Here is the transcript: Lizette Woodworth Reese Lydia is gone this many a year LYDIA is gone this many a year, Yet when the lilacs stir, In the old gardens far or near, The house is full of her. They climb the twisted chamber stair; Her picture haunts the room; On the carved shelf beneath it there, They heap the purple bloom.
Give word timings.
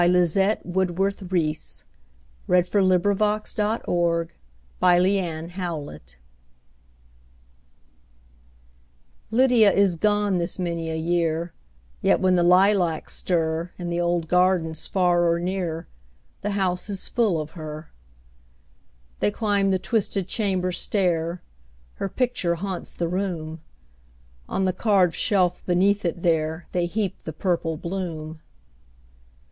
Lizette 0.07 0.65
Woodworth 0.65 1.21
Reese 1.31 1.83
Lydia 2.47 2.73
is 2.73 2.73
gone 2.73 3.57
this 3.59 3.63
many 4.81 5.13
a 5.13 5.13
year 5.13 5.53
LYDIA 9.29 9.71
is 9.71 9.95
gone 9.97 10.39
this 10.39 10.57
many 10.57 10.89
a 10.89 10.95
year, 10.95 11.53
Yet 12.01 12.19
when 12.19 12.33
the 12.33 12.41
lilacs 12.41 13.13
stir, 13.13 13.69
In 13.77 13.91
the 13.91 14.01
old 14.01 14.27
gardens 14.27 14.87
far 14.87 15.29
or 15.31 15.39
near, 15.39 15.87
The 16.41 16.49
house 16.49 16.89
is 16.89 17.07
full 17.07 17.39
of 17.39 17.51
her. 17.51 17.91
They 19.19 19.29
climb 19.29 19.69
the 19.69 19.77
twisted 19.77 20.27
chamber 20.27 20.71
stair; 20.71 21.43
Her 21.97 22.09
picture 22.09 22.55
haunts 22.55 22.95
the 22.95 23.07
room; 23.07 23.61
On 24.49 24.65
the 24.65 24.73
carved 24.73 25.13
shelf 25.13 25.63
beneath 25.67 26.03
it 26.03 26.23
there, 26.23 26.65
They 26.71 26.87
heap 26.87 27.21
the 27.23 27.33
purple 27.33 27.77
bloom. 27.77 28.39